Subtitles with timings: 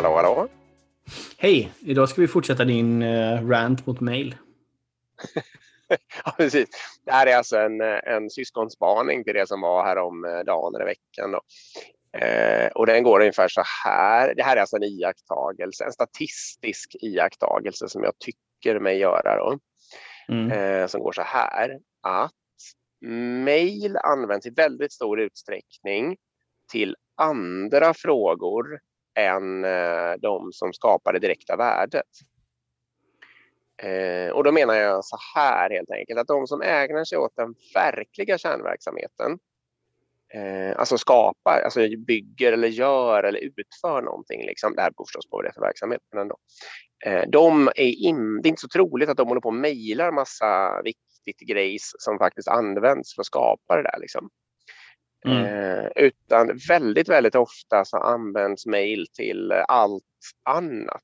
[0.00, 0.48] Hallå, hallå.
[1.38, 1.72] Hej!
[1.80, 4.36] Idag ska vi fortsätta din uh, rant mot mail.
[6.24, 6.68] ja, precis.
[7.04, 10.74] Det här är alltså en, en syskonspaning till det som var här om eh, dagen
[10.74, 11.32] eller veckan.
[11.32, 11.40] Då.
[12.18, 14.34] Eh, och den går ungefär så här.
[14.34, 19.36] Det här är alltså en iakttagelse, en statistisk iakttagelse som jag tycker mig göra.
[19.36, 19.58] Då.
[20.28, 20.50] Mm.
[20.50, 22.32] Eh, som går så här att
[23.44, 26.16] mail används i väldigt stor utsträckning
[26.72, 28.80] till andra frågor
[29.20, 32.06] än eh, de som skapar det direkta värdet.
[33.82, 37.36] Eh, och då menar jag så här helt enkelt att de som ägnar sig åt
[37.36, 39.38] den verkliga kärnverksamheten,
[40.34, 45.30] eh, alltså skapar, alltså bygger eller gör eller utför någonting, liksom, det här beror förstås
[45.30, 46.36] på vad det är för verksamhet, men ändå.
[47.28, 50.82] de är in, det är inte så troligt att de håller på och mejlar massa
[50.82, 53.98] viktigt grejs som faktiskt används för att skapa det där.
[54.00, 54.30] Liksom.
[55.26, 55.44] Mm.
[55.44, 60.02] Eh, utan väldigt, väldigt ofta så används mail till allt
[60.44, 61.02] annat.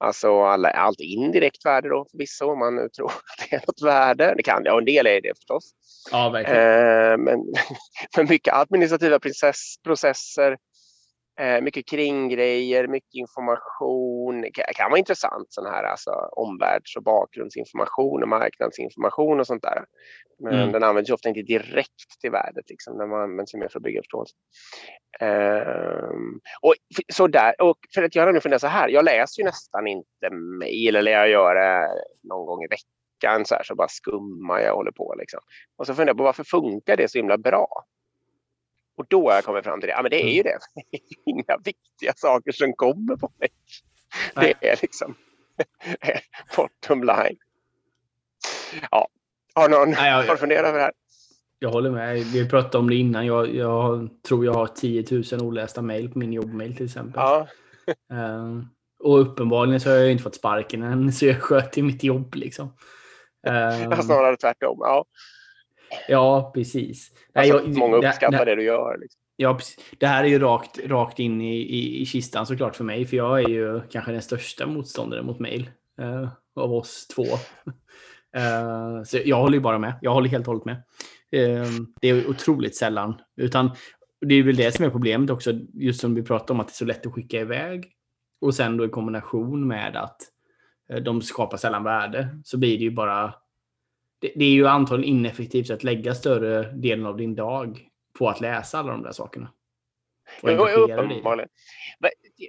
[0.00, 3.82] Alltså alla, allt indirekt värde då förvisso om man nu tror att det är något
[3.82, 4.34] värde.
[4.36, 5.72] Det kan det, och en del är det förstås.
[6.10, 6.62] Ja, verkligen.
[6.62, 7.38] Eh, men,
[8.16, 10.56] men mycket administrativa process, processer,
[11.40, 13.58] Eh, mycket kringgrejer, mycket information.
[14.32, 19.84] Det kan vara intressant sån här alltså, omvärlds och bakgrundsinformation och marknadsinformation och sånt där.
[20.38, 20.72] Men mm.
[20.72, 24.00] den används ju ofta inte direkt till värdet, liksom, den används mer för att bygga
[24.00, 24.34] förståelse.
[25.20, 26.74] Um, och,
[27.12, 30.30] så där, och för att jag har funderat så här, jag läser ju nästan inte
[30.30, 31.88] mejl eller jag gör det
[32.22, 35.40] någon gång i veckan så här så bara skummar jag och håller på liksom.
[35.76, 37.84] Och så funderar jag på varför funkar det så himla bra?
[38.98, 39.92] Och då har jag kommit fram till det.
[39.92, 40.44] Ja, men det är ju mm.
[40.44, 40.58] det.
[40.90, 43.48] Det är inga viktiga saker som kommer på mig.
[44.36, 44.54] Nej.
[44.60, 45.14] Det är liksom
[46.56, 47.36] bottom line.
[48.90, 49.08] Ja.
[49.54, 50.92] Har, någon, Nej, jag, har funderat över det här?
[51.58, 52.16] Jag håller med.
[52.16, 53.26] Vi pratade om det innan.
[53.26, 57.20] Jag, jag tror jag har 10 000 olästa mejl på min jobbmail till exempel.
[57.20, 57.48] Ja.
[58.12, 58.68] um,
[59.04, 62.34] och uppenbarligen så har jag inte fått sparken än, så jag sköter mitt jobb.
[62.34, 62.66] Liksom.
[63.46, 64.78] Um, Snarare tvärtom.
[64.80, 65.04] Ja.
[66.08, 67.10] Ja, precis.
[67.34, 68.98] Alltså, jag, många uppskattar det, det, du gör.
[69.00, 69.20] Liksom.
[69.40, 69.58] Ja,
[69.98, 73.16] det här är ju rakt, rakt in i, i, i kistan såklart för mig, för
[73.16, 77.22] jag är ju kanske den största motståndaren mot mail eh, av oss två.
[78.36, 79.98] eh, så jag håller ju bara med.
[80.02, 80.76] Jag håller helt och hållet med.
[81.30, 83.20] Eh, det är otroligt sällan.
[83.36, 83.70] Utan
[84.20, 86.72] det är väl det som är problemet också, just som vi pratade om, att det
[86.72, 87.92] är så lätt att skicka iväg.
[88.40, 90.20] Och sen då i kombination med att
[90.92, 93.34] eh, de skapar sällan värde, så blir det ju bara
[94.20, 97.87] det, det, är ju antagligen ineffektivt att lägga större delen av din dag
[98.18, 99.52] på att läsa alla de där sakerna.
[100.42, 101.48] Och jo, uppenbarligen.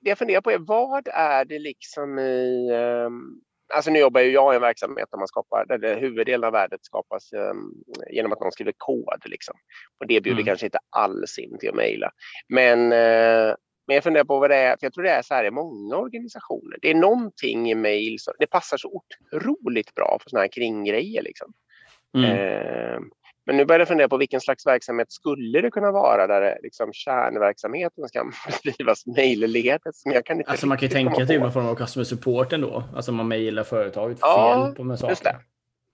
[0.00, 2.70] Det jag funderar på är vad är det liksom i...
[2.72, 3.40] Um,
[3.74, 6.84] alltså nu jobbar ju jag i en verksamhet där man skapar, där huvuddelen av värdet
[6.84, 7.74] skapas um,
[8.10, 9.22] genom att någon skriver kod.
[9.24, 9.54] Liksom.
[10.00, 10.46] Och det bjuder mm.
[10.46, 12.10] kanske inte alls in till att mejla.
[12.48, 13.54] Men, uh,
[13.86, 15.50] men jag funderar på vad det är, för jag tror det är så här i
[15.50, 16.78] många organisationer.
[16.82, 21.22] Det är någonting i mejl, det passar så otroligt bra för sådana här kringgrejer.
[21.22, 21.52] Liksom.
[22.14, 22.30] Mm.
[22.30, 23.00] Eh,
[23.46, 26.92] men nu börjar jag fundera på vilken slags verksamhet skulle det kunna vara där liksom
[26.92, 28.24] kärnverksamheten ska
[28.64, 30.02] bedrivas mejlledes?
[30.46, 32.84] alltså man kan ju tänka typ någon form av customer support ändå.
[32.94, 35.10] Alltså man mejlar företaget för ja, fel på med saker.
[35.10, 35.36] Just det.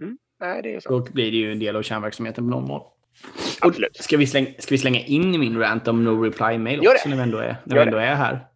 [0.00, 0.18] Mm.
[0.40, 0.88] Nej, det är så.
[0.88, 2.80] Då blir det ju en del av kärnverksamheten på någon mån.
[3.60, 3.96] Absolut.
[3.96, 7.16] Ska vi, slänga, ska vi slänga in min rant om no reply mail också när
[7.16, 8.46] vi ändå är, när vi ändå är här?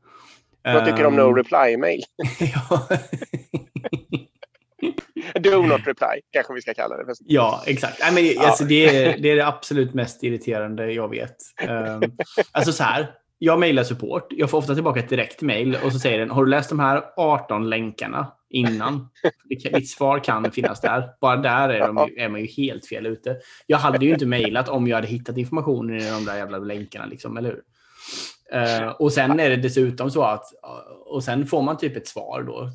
[0.64, 2.02] Vad tycker du om no ehm, reply mail?
[5.38, 7.14] Do not reply, kanske vi ska kalla det.
[7.26, 8.00] Ja, exakt.
[8.00, 11.36] I men, alltså, det, är, det är det absolut mest irriterande jag vet.
[11.68, 12.02] Um,
[12.52, 14.26] alltså så här, jag mejlar support.
[14.30, 16.78] Jag får ofta tillbaka ett direkt mejl och så säger den, har du läst de
[16.78, 19.08] här 18 länkarna innan?
[19.48, 21.10] Ditt svar kan finnas där.
[21.20, 23.36] Bara där är, de, är man ju helt fel ute.
[23.66, 27.06] Jag hade ju inte mejlat om jag hade hittat informationen i de där jävla länkarna,
[27.06, 27.62] liksom, eller hur?
[28.54, 30.44] Uh, och sen är det dessutom så att,
[31.06, 32.70] och sen får man typ ett svar då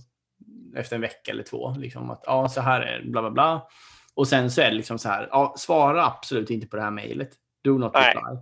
[0.76, 1.76] efter en vecka eller två.
[1.78, 3.68] Liksom, att ja, så här är bla bla bla.
[4.16, 6.92] Och sen så är det liksom så här, ja, svara absolut inte på det här
[6.92, 7.30] mejlet.
[7.64, 8.38] Do not reply.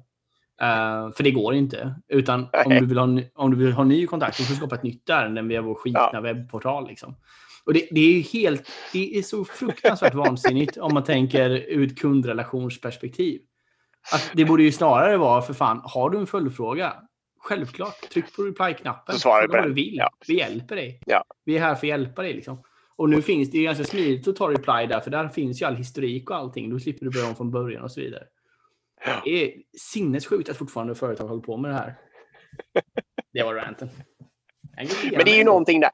[0.62, 1.96] Uh, för det går inte.
[2.08, 4.76] Utan om du, vill ha, om du vill ha ny kontakt, så får du skapa
[4.76, 6.22] ett nytt ärende via vår skitna ja.
[6.22, 6.88] webbportal.
[6.88, 7.16] Liksom.
[7.66, 12.00] Och det, det, är helt, det är så fruktansvärt vansinnigt om man tänker ur ett
[12.00, 13.42] kundrelationsperspektiv.
[14.14, 16.94] Att det borde ju snarare vara, för fan, har du en följdfråga?
[17.52, 18.10] Självklart.
[18.14, 19.14] Tryck på reply-knappen.
[19.14, 19.96] Så svarar du på vad du vill.
[19.96, 20.10] Ja.
[20.28, 21.02] Vi hjälper dig.
[21.06, 21.24] Ja.
[21.46, 22.34] Vi är här för att hjälpa dig.
[22.34, 22.64] Liksom.
[22.96, 25.66] Och nu finns det ju ganska smidigt att ta reply där, för där finns ju
[25.66, 26.70] all historik och allting.
[26.70, 28.24] Då slipper du börja om från början och så vidare.
[29.06, 29.22] Ja.
[29.26, 31.96] Det är sinnessjukt att fortfarande företag håller på med det här.
[33.34, 33.90] Det var ranten.
[35.12, 35.92] Men det är ju någonting där.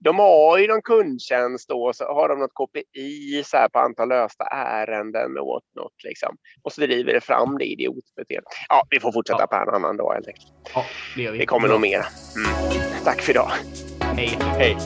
[0.00, 4.44] De, har ju någon kundtjänst och så har de något KPI så på antal lösta
[4.44, 5.94] ärenden och whatnot.
[6.04, 6.36] Liksom.
[6.62, 8.52] Och så driver det fram det idiotbeteendet.
[8.68, 9.46] Ja, vi får fortsätta ja.
[9.46, 10.52] på en annan dag helt enkelt.
[10.74, 10.84] Ja,
[11.16, 11.30] det.
[11.30, 12.04] Det kommer nog mer.
[12.36, 12.80] Mm.
[13.04, 13.50] Tack för idag.
[14.00, 14.38] Hej.
[14.40, 14.76] Hej.